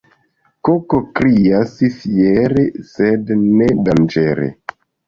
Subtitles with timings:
[0.69, 2.67] Koko krias fiere,
[2.97, 4.55] sed ne danĝere.